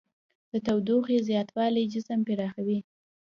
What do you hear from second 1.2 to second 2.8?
زیاتوالی جسم پراخوي.